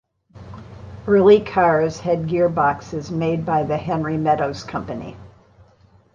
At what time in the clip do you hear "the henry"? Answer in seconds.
3.61-4.17